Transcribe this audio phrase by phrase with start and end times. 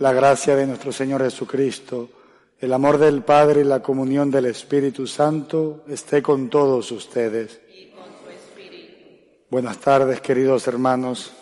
[0.00, 2.08] La gracia de nuestro Señor Jesucristo,
[2.58, 7.60] el amor del Padre y la comunión del Espíritu Santo esté con todos ustedes.
[9.48, 11.32] Buenas tardes, queridos hermanos.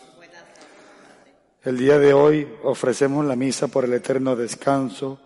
[1.64, 5.18] El día de hoy ofrecemos la misa por el eterno descanso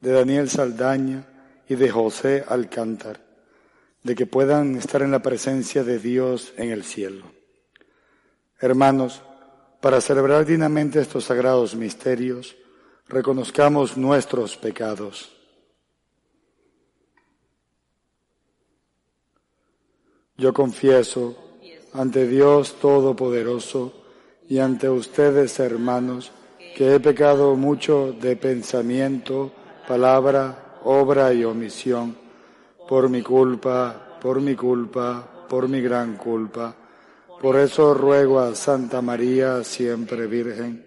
[0.00, 1.26] de Daniel Saldaña
[1.68, 3.20] y de José Alcántar,
[4.04, 7.24] de que puedan estar en la presencia de Dios en el cielo.
[8.60, 9.22] Hermanos,
[9.80, 12.56] para celebrar dignamente estos sagrados misterios,
[13.08, 15.30] reconozcamos nuestros pecados.
[20.36, 21.36] Yo confieso
[21.92, 23.92] ante Dios Todopoderoso
[24.48, 26.30] y ante ustedes, hermanos,
[26.76, 29.50] que he pecado mucho de pensamiento,
[29.88, 32.16] palabra, obra y omisión,
[32.88, 36.74] por mi culpa, por mi culpa, por mi gran culpa.
[37.40, 40.86] Por eso ruego a Santa María, siempre Virgen,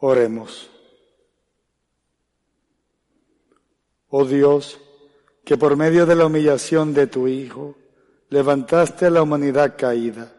[0.00, 0.70] Oremos.
[4.08, 4.80] Oh Dios,
[5.44, 7.76] que por medio de la humillación de tu Hijo
[8.30, 10.32] levantaste a la humanidad caída,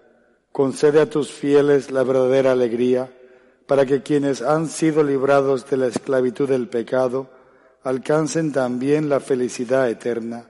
[0.51, 3.13] concede a tus fieles la verdadera alegría,
[3.67, 7.29] para que quienes han sido librados de la esclavitud del pecado
[7.83, 10.49] alcancen también la felicidad eterna.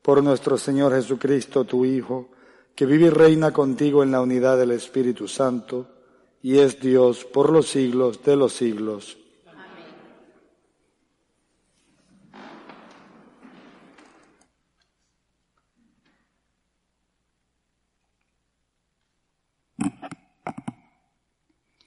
[0.00, 2.30] Por nuestro Señor Jesucristo, tu Hijo,
[2.74, 5.93] que vive y reina contigo en la unidad del Espíritu Santo,
[6.44, 9.16] y es Dios por los siglos de los siglos.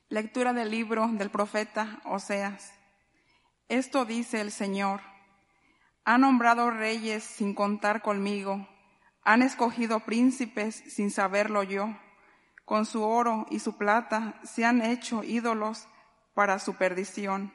[0.09, 2.73] Lectura del libro del profeta Oseas.
[3.69, 5.01] Esto dice el Señor.
[6.03, 8.67] Ha nombrado reyes sin contar conmigo
[9.28, 11.94] han escogido príncipes sin saberlo yo.
[12.67, 15.88] Con su oro y su plata se han hecho ídolos
[16.33, 17.53] para su perdición.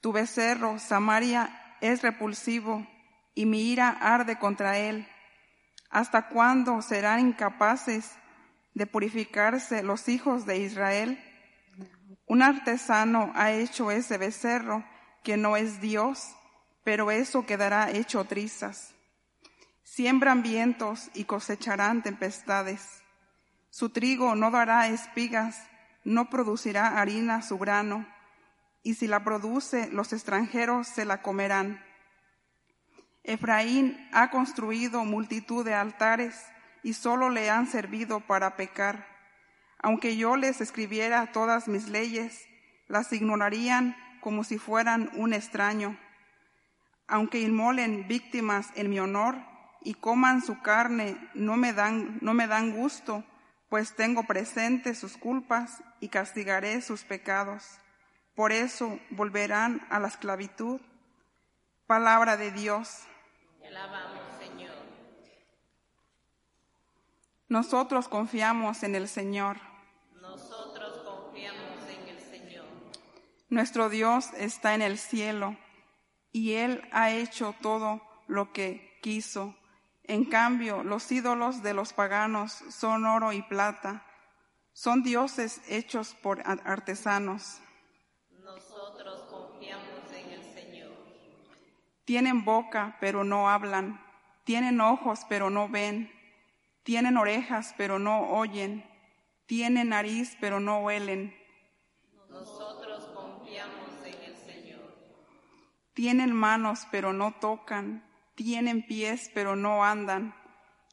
[0.00, 2.84] Tu becerro, Samaria, es repulsivo
[3.36, 5.06] y mi ira arde contra él.
[5.90, 8.10] ¿Hasta cuándo serán incapaces
[8.74, 11.22] de purificarse los hijos de Israel?
[12.26, 14.84] Un artesano ha hecho ese becerro
[15.22, 16.34] que no es Dios,
[16.82, 18.92] pero eso quedará hecho trizas.
[19.84, 23.03] Siembran vientos y cosecharán tempestades.
[23.74, 25.60] Su trigo no dará espigas,
[26.04, 28.06] no producirá harina su grano,
[28.84, 31.84] y si la produce los extranjeros se la comerán.
[33.24, 36.40] Efraín ha construido multitud de altares
[36.84, 39.08] y solo le han servido para pecar.
[39.80, 42.46] Aunque yo les escribiera todas mis leyes,
[42.86, 45.98] las ignorarían como si fueran un extraño.
[47.08, 49.34] Aunque inmolen víctimas en mi honor,
[49.82, 53.24] y coman su carne no me dan, no me dan gusto,
[53.74, 57.64] pues tengo presentes sus culpas y castigaré sus pecados.
[58.36, 60.80] Por eso volverán a la esclavitud.
[61.88, 63.00] Palabra de Dios.
[63.66, 64.76] alabamos, Señor.
[67.48, 69.56] Nosotros confiamos en el Señor.
[70.22, 72.66] Nosotros confiamos en el Señor.
[73.48, 75.56] Nuestro Dios está en el cielo
[76.30, 79.56] y Él ha hecho todo lo que quiso
[80.06, 84.04] en cambio, los ídolos de los paganos son oro y plata,
[84.74, 87.60] son dioses hechos por artesanos.
[88.42, 90.92] Nosotros confiamos en el Señor.
[92.04, 94.04] Tienen boca, pero no hablan,
[94.44, 96.12] tienen ojos, pero no ven,
[96.82, 98.84] tienen orejas, pero no oyen,
[99.46, 101.34] tienen nariz, pero no huelen.
[102.28, 104.82] Nosotros confiamos en el Señor.
[105.94, 108.04] Tienen manos, pero no tocan
[108.34, 110.34] tienen pies pero no andan,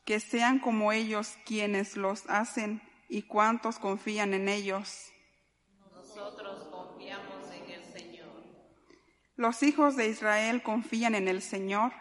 [0.06, 5.12] que sean como ellos quienes los hacen y cuantos confían en ellos.
[5.94, 8.30] Nosotros confiamos en el Señor.
[9.36, 11.92] Los hijos de Israel confían en el Señor,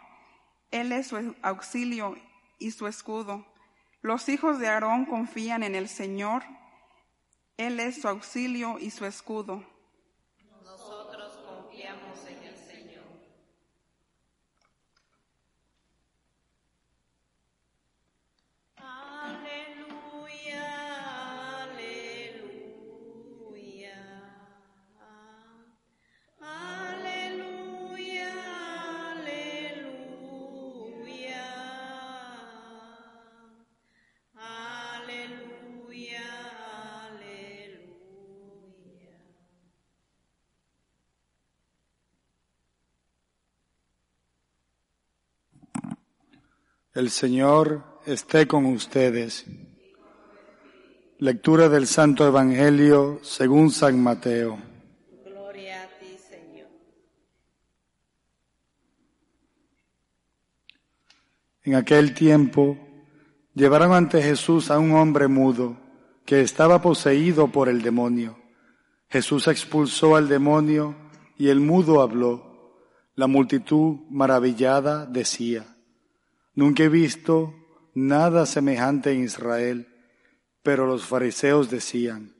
[0.71, 2.17] Él es su auxilio
[2.59, 3.47] y su escudo.
[4.03, 6.43] Los hijos de Aarón confían en el Señor,
[7.57, 9.65] Él es su auxilio y su escudo.
[47.00, 49.47] El Señor esté con ustedes.
[51.17, 54.58] Lectura del Santo Evangelio según San Mateo.
[55.25, 56.69] Gloria a ti, Señor.
[61.62, 62.76] En aquel tiempo
[63.55, 65.79] llevaron ante Jesús a un hombre mudo
[66.26, 68.37] que estaba poseído por el demonio.
[69.08, 70.94] Jesús expulsó al demonio
[71.38, 72.76] y el mudo habló.
[73.14, 75.79] La multitud maravillada decía,
[76.61, 77.55] Nunca he visto
[77.95, 79.89] nada semejante en Israel.
[80.62, 82.35] Pero los fariseos decían,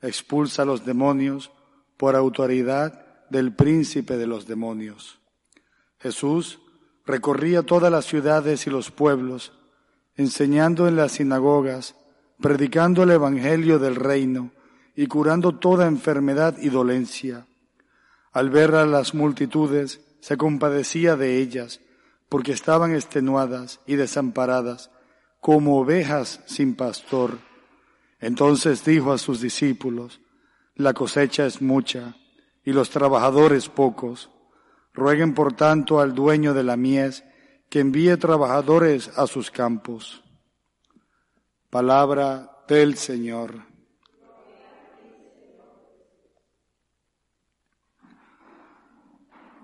[0.00, 1.50] expulsa los demonios
[1.96, 5.18] por autoridad del príncipe de los demonios.
[5.98, 6.60] Jesús
[7.04, 9.52] recorría todas las ciudades y los pueblos,
[10.14, 11.96] enseñando en las sinagogas,
[12.40, 14.52] predicando el Evangelio del reino
[14.94, 17.48] y curando toda enfermedad y dolencia.
[18.30, 21.80] Al ver a las multitudes, se compadecía de ellas
[22.28, 24.90] porque estaban extenuadas y desamparadas,
[25.40, 27.38] como ovejas sin pastor.
[28.20, 30.20] Entonces dijo a sus discípulos,
[30.74, 32.16] la cosecha es mucha
[32.64, 34.30] y los trabajadores pocos.
[34.92, 37.24] Rueguen por tanto al dueño de la mies
[37.70, 40.22] que envíe trabajadores a sus campos.
[41.70, 43.62] Palabra del Señor.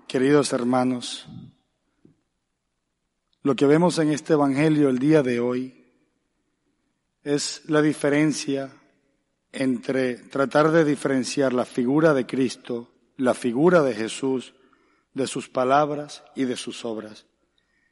[0.07, 1.27] Queridos hermanos,
[3.43, 5.85] lo que vemos en este Evangelio el día de hoy
[7.23, 8.71] es la diferencia
[9.51, 14.53] entre tratar de diferenciar la figura de Cristo, la figura de Jesús,
[15.13, 17.25] de sus palabras y de sus obras.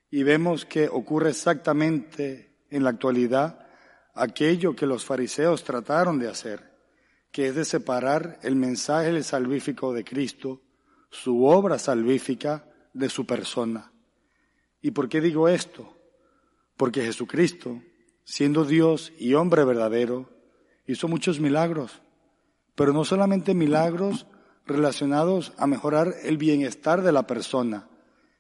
[0.10, 3.68] Y vemos que ocurre exactamente en la actualidad
[4.16, 6.72] aquello que los fariseos trataron de hacer,
[7.30, 10.62] que es de separar el mensaje salvífico de Cristo,
[11.10, 13.91] su obra salvífica, de su persona.
[14.82, 15.96] ¿Y por qué digo esto?
[16.76, 17.82] Porque Jesucristo,
[18.24, 20.30] siendo Dios y hombre verdadero,
[20.88, 22.02] hizo muchos milagros,
[22.76, 24.26] pero no solamente milagros
[24.66, 27.88] relacionados a mejorar el bienestar de la persona,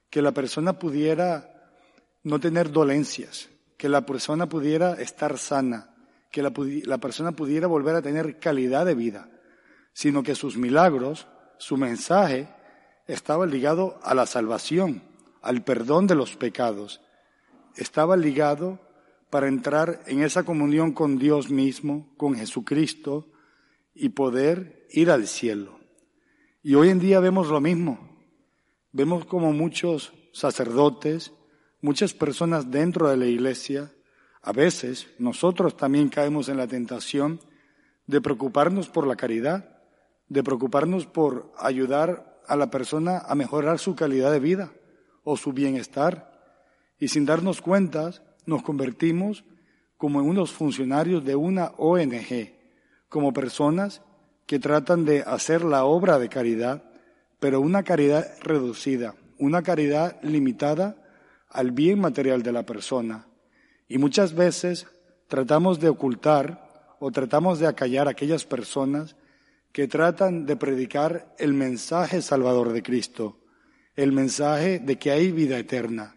[0.09, 1.77] que la persona pudiera
[2.23, 5.95] no tener dolencias, que la persona pudiera estar sana,
[6.31, 6.51] que la,
[6.85, 9.29] la persona pudiera volver a tener calidad de vida,
[9.93, 11.27] sino que sus milagros,
[11.57, 12.47] su mensaje,
[13.07, 15.03] estaba ligado a la salvación,
[15.41, 17.01] al perdón de los pecados,
[17.75, 18.79] estaba ligado
[19.29, 23.27] para entrar en esa comunión con Dios mismo, con Jesucristo,
[23.93, 25.79] y poder ir al cielo.
[26.63, 28.17] Y hoy en día vemos lo mismo.
[28.91, 31.33] Vemos como muchos sacerdotes,
[31.81, 33.91] muchas personas dentro de la iglesia,
[34.41, 37.39] a veces nosotros también caemos en la tentación
[38.07, 39.81] de preocuparnos por la caridad,
[40.27, 44.73] de preocuparnos por ayudar a la persona a mejorar su calidad de vida
[45.23, 46.31] o su bienestar
[46.99, 48.11] y sin darnos cuenta
[48.45, 49.43] nos convertimos
[49.97, 52.53] como en unos funcionarios de una ONG,
[53.09, 54.01] como personas
[54.45, 56.83] que tratan de hacer la obra de caridad,
[57.39, 60.97] pero una caridad reducida, una caridad limitada
[61.49, 63.27] al bien material de la persona.
[63.87, 64.87] Y muchas veces
[65.27, 69.15] tratamos de ocultar o tratamos de acallar a aquellas personas
[69.71, 73.37] que tratan de predicar el mensaje salvador de Cristo,
[73.95, 76.15] el mensaje de que hay vida eterna,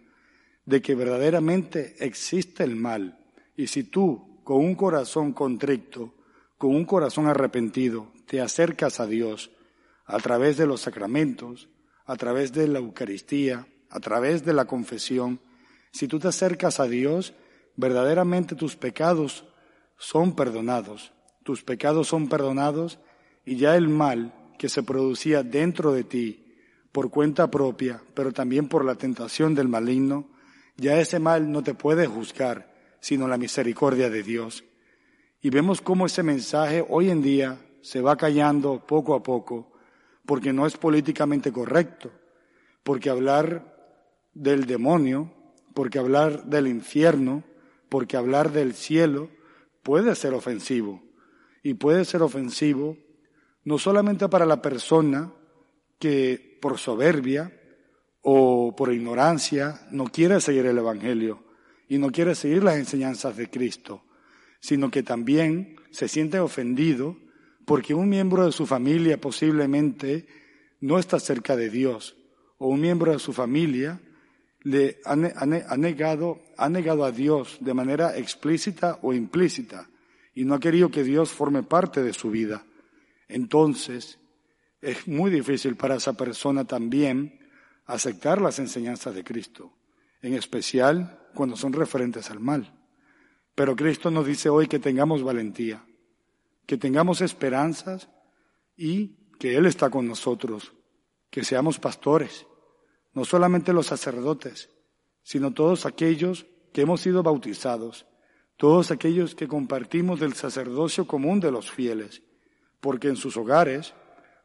[0.64, 3.18] de que verdaderamente existe el mal.
[3.56, 6.14] Y si tú, con un corazón contrito,
[6.58, 9.50] con un corazón arrepentido, te acercas a Dios
[10.06, 11.68] a través de los sacramentos,
[12.06, 15.40] a través de la Eucaristía, a través de la confesión,
[15.92, 17.34] si tú te acercas a Dios,
[17.76, 19.44] verdaderamente tus pecados
[19.96, 21.12] son perdonados,
[21.44, 22.98] tus pecados son perdonados
[23.44, 26.43] y ya el mal que se producía dentro de ti
[26.94, 30.28] por cuenta propia, pero también por la tentación del maligno,
[30.76, 34.62] ya ese mal no te puede juzgar, sino la misericordia de Dios.
[35.42, 39.72] Y vemos cómo ese mensaje hoy en día se va callando poco a poco,
[40.24, 42.12] porque no es políticamente correcto,
[42.84, 43.98] porque hablar
[44.32, 45.34] del demonio,
[45.74, 47.42] porque hablar del infierno,
[47.88, 49.30] porque hablar del cielo
[49.82, 51.02] puede ser ofensivo.
[51.64, 52.96] Y puede ser ofensivo
[53.64, 55.32] no solamente para la persona
[55.98, 57.52] que por soberbia
[58.22, 61.44] o por ignorancia no quiere seguir el Evangelio
[61.90, 64.02] y no quiere seguir las enseñanzas de Cristo,
[64.60, 67.18] sino que también se siente ofendido
[67.66, 70.26] porque un miembro de su familia posiblemente
[70.80, 72.16] no está cerca de Dios
[72.56, 74.00] o un miembro de su familia
[74.62, 75.16] le ha,
[75.76, 79.90] negado, ha negado a Dios de manera explícita o implícita
[80.34, 82.64] y no ha querido que Dios forme parte de su vida.
[83.28, 84.18] Entonces,
[84.84, 87.40] es muy difícil para esa persona también
[87.86, 89.72] aceptar las enseñanzas de Cristo,
[90.20, 92.72] en especial cuando son referentes al mal.
[93.54, 95.84] Pero Cristo nos dice hoy que tengamos valentía,
[96.66, 98.08] que tengamos esperanzas
[98.76, 100.72] y que Él está con nosotros,
[101.30, 102.46] que seamos pastores,
[103.12, 104.70] no solamente los sacerdotes,
[105.22, 108.06] sino todos aquellos que hemos sido bautizados,
[108.56, 112.22] todos aquellos que compartimos del sacerdocio común de los fieles,
[112.80, 113.94] porque en sus hogares,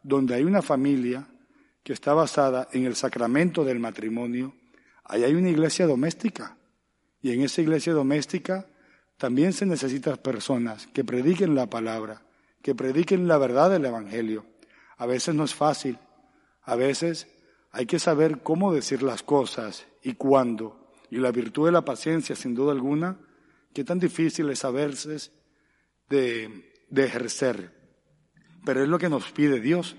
[0.04, 1.28] donde hay una familia
[1.84, 4.56] que está basada en el sacramento del matrimonio,
[5.04, 6.58] ahí hay una iglesia doméstica.
[7.22, 8.68] Y en esa iglesia doméstica
[9.18, 12.22] también se necesitan personas que prediquen la palabra,
[12.62, 14.46] que prediquen la verdad del Evangelio.
[14.98, 15.98] A veces no es fácil,
[16.64, 17.28] a veces
[17.72, 20.94] hay que saber cómo decir las cosas y cuándo.
[21.10, 23.20] Y la virtud de la paciencia, sin duda alguna,
[23.74, 25.32] que tan difícil es veces
[26.10, 27.79] de, de ejercer.
[28.66, 29.96] Pero es lo que nos pide Dios.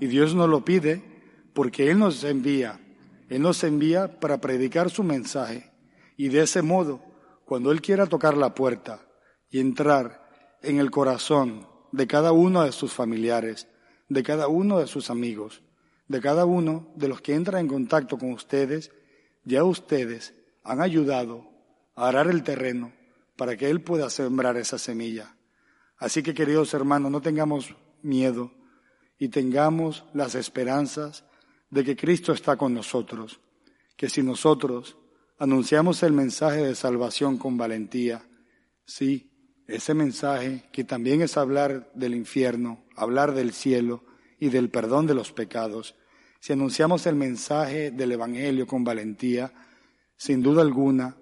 [0.00, 1.02] Y Dios nos lo pide
[1.54, 2.80] porque Él nos envía.
[3.28, 5.70] Él nos envía para predicar su mensaje.
[6.16, 7.02] Y de ese modo,
[7.44, 9.06] cuando Él quiera tocar la puerta
[9.50, 13.68] y entrar en el corazón de cada uno de sus familiares,
[14.08, 15.62] de cada uno de sus amigos,
[16.08, 18.90] de cada uno de los que entran en contacto con ustedes,
[19.44, 20.34] ya ustedes
[20.64, 21.48] han ayudado
[21.94, 22.92] a arar el terreno
[23.36, 25.36] para que Él pueda sembrar esa semilla.
[25.98, 28.52] Así que, queridos hermanos, no tengamos miedo
[29.18, 31.24] y tengamos las esperanzas
[31.70, 33.40] de que Cristo está con nosotros,
[33.96, 34.96] que si nosotros
[35.38, 38.22] anunciamos el mensaje de salvación con valentía,
[38.84, 39.30] sí,
[39.66, 44.04] ese mensaje que también es hablar del infierno, hablar del cielo
[44.38, 45.94] y del perdón de los pecados,
[46.40, 49.52] si anunciamos el mensaje del Evangelio con valentía,
[50.16, 51.16] sin duda alguna,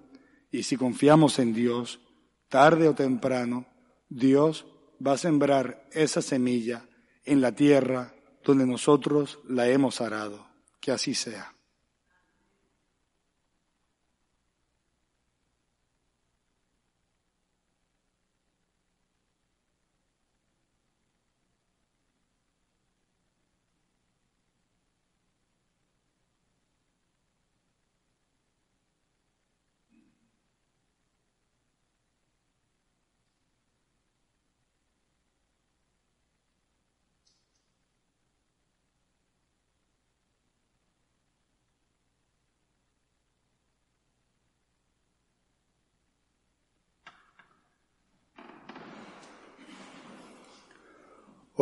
[0.51, 2.01] y si confiamos en Dios,
[2.49, 3.67] tarde o temprano,
[4.09, 4.65] Dios
[5.05, 6.85] va a sembrar esa semilla
[7.23, 10.47] en la tierra donde nosotros la hemos arado.
[10.79, 11.53] Que así sea.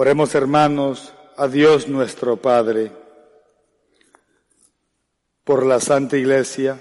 [0.01, 2.89] Oremos hermanos a Dios nuestro Padre
[5.43, 6.79] por la Santa Iglesia,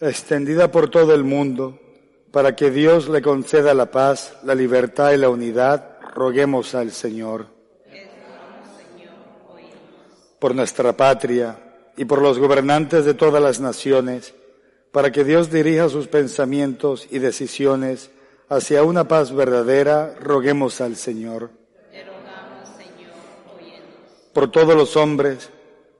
[0.00, 1.78] extendida por todo el mundo,
[2.32, 7.46] para que Dios le conceda la paz, la libertad y la unidad, roguemos al Señor.
[10.40, 11.56] Por nuestra patria
[11.96, 14.34] y por los gobernantes de todas las naciones,
[14.90, 18.10] para que Dios dirija sus pensamientos y decisiones
[18.48, 21.62] hacia una paz verdadera, roguemos al Señor
[24.34, 25.50] por todos los hombres,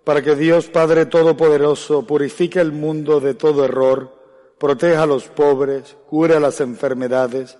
[0.02, 4.12] para que Dios Padre Todopoderoso purifique el mundo de todo error,
[4.58, 7.56] proteja a los pobres, cure las enfermedades,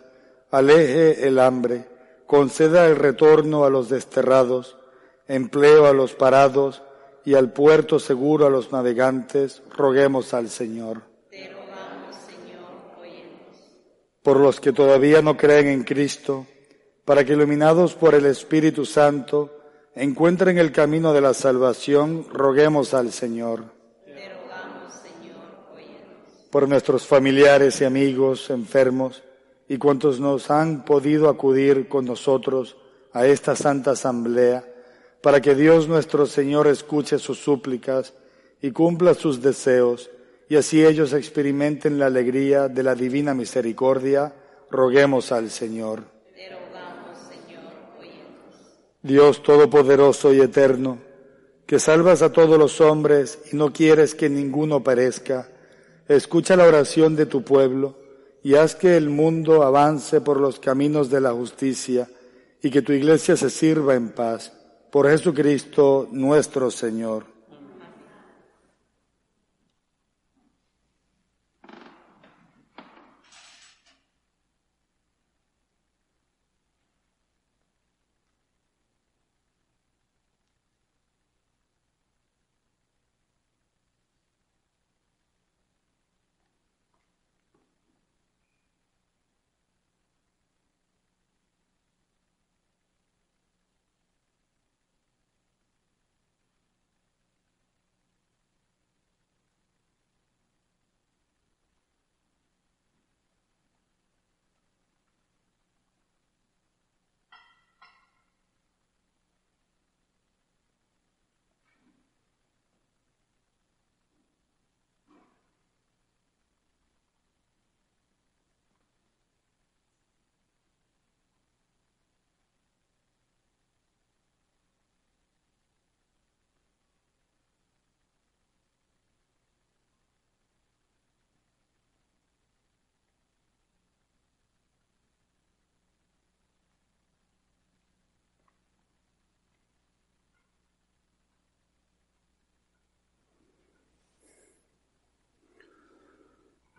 [0.51, 1.89] aleje el hambre,
[2.27, 4.77] conceda el retorno a los desterrados,
[5.27, 6.83] empleo a los parados
[7.25, 11.03] y al puerto seguro a los navegantes, roguemos al Señor.
[11.31, 12.69] Te rogamos, Señor,
[14.23, 16.47] Por los que todavía no creen en Cristo,
[17.05, 19.64] para que iluminados por el Espíritu Santo,
[19.97, 23.65] encuentren el camino de la salvación, roguemos al Señor.
[26.51, 29.23] Por nuestros familiares y amigos enfermos
[29.69, 32.77] y cuantos nos han podido acudir con nosotros
[33.13, 34.65] a esta santa asamblea,
[35.23, 38.13] para que Dios nuestro Señor escuche sus súplicas
[38.61, 40.11] y cumpla sus deseos,
[40.49, 44.35] y así ellos experimenten la alegría de la divina misericordia,
[44.71, 46.14] roguemos al Señor.
[49.05, 50.97] Dios Todopoderoso y Eterno,
[51.67, 55.51] que salvas a todos los hombres y no quieres que ninguno perezca,
[56.09, 57.99] escucha la oración de tu pueblo
[58.43, 62.09] y haz que el mundo avance por los caminos de la justicia
[62.63, 64.55] y que tu iglesia se sirva en paz.
[64.91, 67.34] Por Jesucristo nuestro Señor.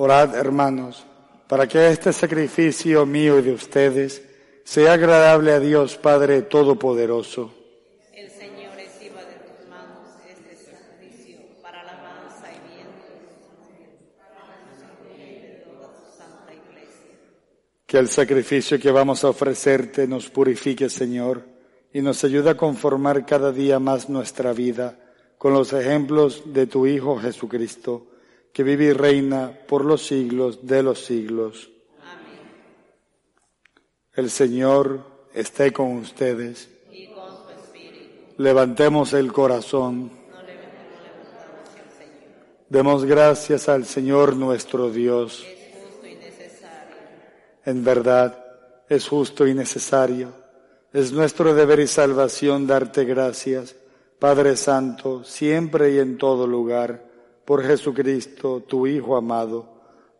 [0.00, 1.04] Orad, hermanos,
[1.48, 4.22] para que este sacrificio mío y de ustedes
[4.62, 7.52] sea agradable a Dios Padre Todopoderoso.
[8.12, 12.86] El Señor reciba de tus manos este sacrificio para la alabanza y bien
[15.42, 17.18] de toda tu santa iglesia.
[17.84, 21.42] Que el sacrificio que vamos a ofrecerte nos purifique, Señor,
[21.92, 24.96] y nos ayude a conformar cada día más nuestra vida
[25.38, 28.06] con los ejemplos de tu Hijo Jesucristo
[28.58, 31.70] que vive y reina por los siglos de los siglos.
[32.02, 32.40] Amén.
[34.14, 36.68] El Señor esté con ustedes.
[36.90, 38.32] Y con su espíritu.
[38.38, 40.10] Levantemos el corazón.
[40.28, 42.66] No le levantamos hacia el Señor.
[42.68, 45.46] Demos gracias al Señor nuestro Dios.
[45.46, 46.96] Es justo y necesario.
[47.64, 48.44] En verdad,
[48.88, 50.32] es justo y necesario.
[50.92, 53.76] Es nuestro deber y salvación darte gracias,
[54.18, 57.07] Padre Santo, siempre y en todo lugar
[57.48, 59.66] por Jesucristo, tu Hijo amado,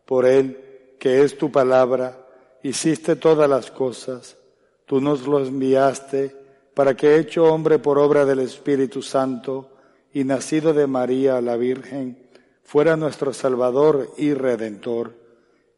[0.07, 2.27] por Él, que es tu palabra,
[2.62, 4.38] hiciste todas las cosas,
[4.87, 6.35] tú nos lo enviaste
[6.73, 9.69] para que, hecho hombre por obra del Espíritu Santo
[10.11, 12.31] y nacido de María la Virgen,
[12.62, 15.12] fuera nuestro Salvador y Redentor.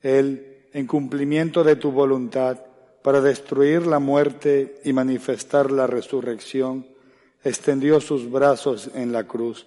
[0.03, 2.61] Él, en cumplimiento de tu voluntad,
[3.03, 6.87] para destruir la muerte y manifestar la resurrección,
[7.43, 9.67] extendió sus brazos en la cruz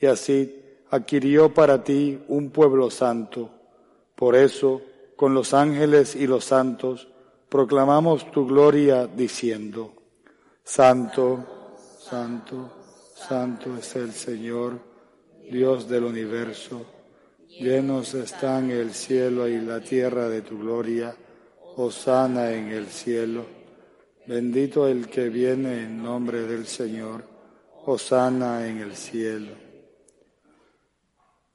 [0.00, 0.56] y así
[0.90, 3.50] adquirió para ti un pueblo santo.
[4.14, 4.82] Por eso,
[5.16, 7.08] con los ángeles y los santos,
[7.48, 9.94] proclamamos tu gloria diciendo,
[10.62, 12.70] Santo, Santo,
[13.14, 14.78] Santo es el Señor,
[15.50, 16.84] Dios del universo.
[17.48, 21.14] Llenos están el cielo y la tierra de tu gloria.
[21.76, 23.44] Hosana en el cielo.
[24.26, 27.24] Bendito el que viene en nombre del Señor.
[27.84, 29.69] Hosana en el cielo.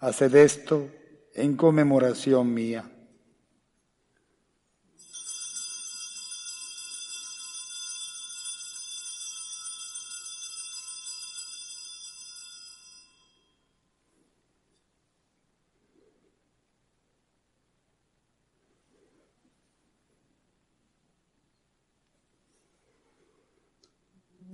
[0.00, 0.88] Haced esto
[1.34, 2.90] en conmemoración mía.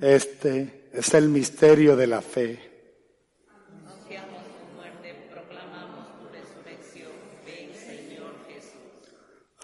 [0.05, 2.61] Este es el misterio de la fe.
[3.49, 7.11] Anunciamos tu muerte, proclamamos tu resurrección.
[7.47, 9.64] Ven, Señor Jesús.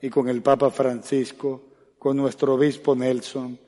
[0.00, 1.62] y con el Papa Francisco,
[1.98, 3.58] con nuestro obispo Nelson,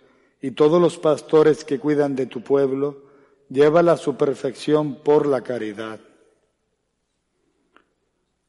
[0.41, 3.03] y todos los pastores que cuidan de tu pueblo,
[3.49, 6.01] llévala a su perfección por la caridad.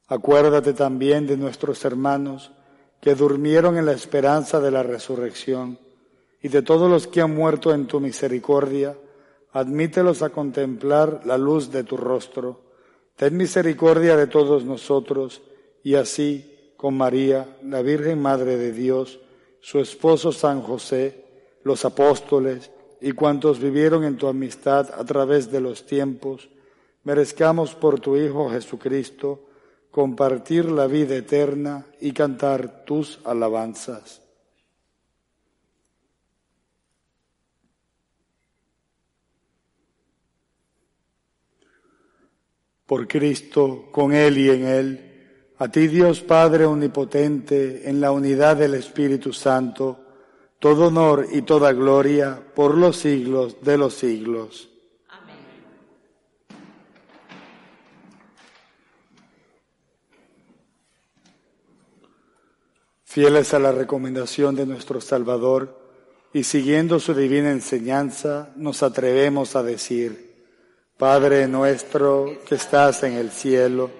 [0.06, 2.52] Acuérdate también de nuestros hermanos,
[3.00, 5.78] que durmieron en la esperanza de la resurrección,
[6.42, 8.96] y de todos los que han muerto en tu misericordia,
[9.52, 12.60] admítelos a contemplar la luz de tu rostro.
[13.16, 15.42] Ten misericordia de todos nosotros,
[15.82, 16.49] y así,
[16.80, 19.20] con María, la Virgen Madre de Dios,
[19.60, 21.26] su esposo San José,
[21.62, 22.70] los apóstoles
[23.02, 26.48] y cuantos vivieron en tu amistad a través de los tiempos,
[27.04, 29.46] merezcamos por tu Hijo Jesucristo,
[29.90, 34.22] compartir la vida eterna y cantar tus alabanzas.
[42.86, 45.09] Por Cristo, con Él y en Él,
[45.60, 49.98] a ti Dios Padre Omnipotente, en la unidad del Espíritu Santo,
[50.58, 54.70] todo honor y toda gloria por los siglos de los siglos.
[63.04, 65.78] Fieles a la recomendación de nuestro Salvador
[66.32, 70.46] y siguiendo su divina enseñanza, nos atrevemos a decir,
[70.96, 73.99] Padre nuestro que estás en el cielo,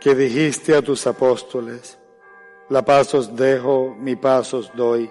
[0.00, 1.98] que dijiste a tus apóstoles,
[2.68, 5.10] la paz os dejo, mi paz os doy.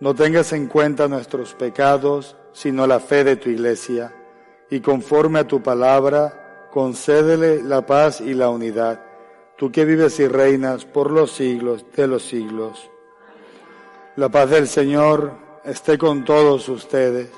[0.00, 4.14] No tengas en cuenta nuestros pecados, sino la fe de tu iglesia,
[4.70, 9.06] y conforme a tu palabra, concédele la paz y la unidad
[9.56, 12.90] tú que vives y reinas por los siglos de los siglos.
[14.16, 15.32] La paz del Señor
[15.64, 17.30] esté con todos ustedes.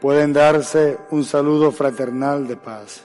[0.00, 3.04] Pueden darse un saludo fraternal de paz.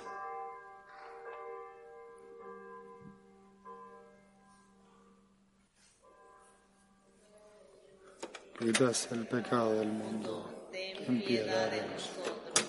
[8.59, 10.69] Quitas el pecado del mundo.
[10.71, 12.65] Ten piedad de nosotros.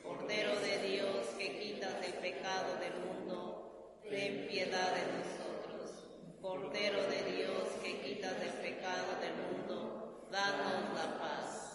[0.00, 6.04] Cordero de Dios que quitas el pecado del mundo, ten piedad de nosotros.
[6.40, 11.66] Cordero de Dios que quitas el pecado del mundo, danos la paz.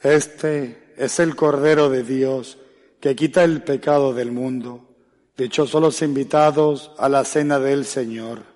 [0.00, 2.58] Este es el Cordero de Dios
[3.00, 4.88] que quita el pecado del mundo.
[5.36, 8.55] Dichosos los invitados a la cena del Señor.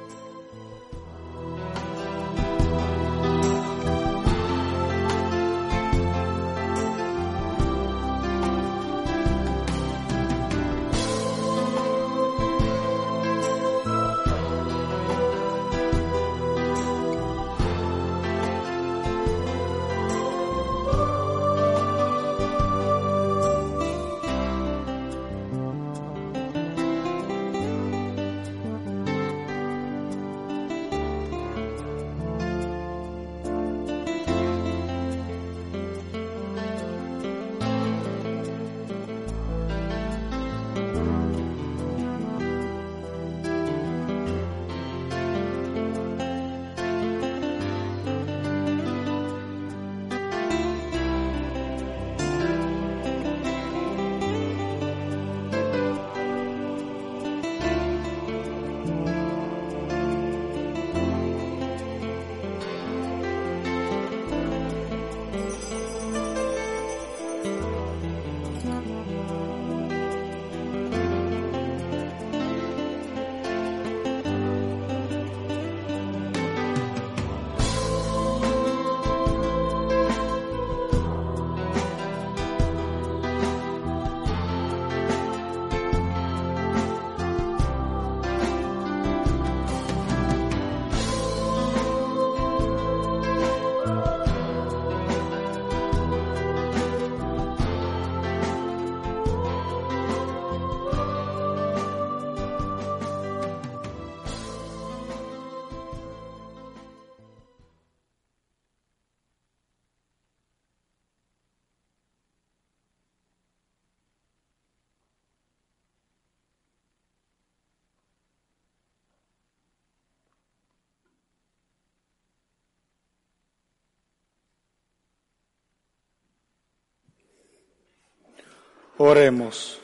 [128.97, 129.81] Oremos.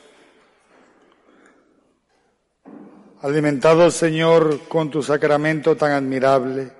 [3.20, 6.70] Alimentado, Señor, con tu sacramento tan admirable,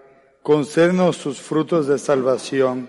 [0.43, 2.89] concédenos tus frutos de salvación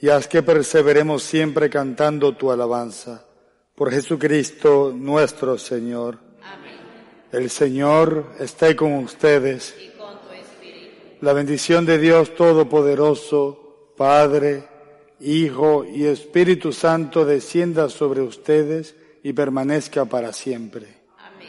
[0.00, 3.26] y haz que perseveremos siempre cantando tu alabanza.
[3.74, 6.18] Por Jesucristo nuestro Señor.
[6.42, 6.78] Amén.
[7.30, 9.74] El Señor esté con ustedes.
[9.78, 10.94] Y con tu espíritu.
[11.20, 14.66] La bendición de Dios Todopoderoso, Padre,
[15.20, 20.86] Hijo y Espíritu Santo descienda sobre ustedes y permanezca para siempre.
[21.18, 21.48] Amén.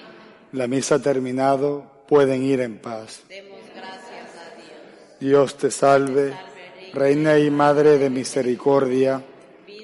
[0.54, 3.22] La misa ha terminado, pueden ir en paz.
[3.30, 5.20] Demos gracias a Dios.
[5.20, 6.34] Dios te salve,
[6.94, 9.24] Reina y Madre de misericordia,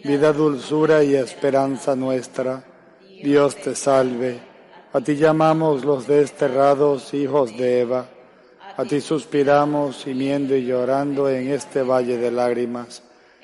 [0.04, 2.64] vida, dulzura y esperanza nuestra.
[3.22, 4.40] Dios te salve.
[4.94, 8.10] A ti llamamos los desterrados hijos de Eva.
[8.78, 13.04] A ti suspiramos, gimiendo y llorando en este valle de lágrimas.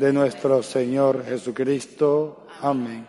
[0.00, 2.46] de nuestro Señor Jesucristo.
[2.62, 3.06] Amén.